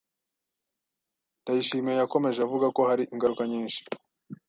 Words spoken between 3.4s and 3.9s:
nyinshi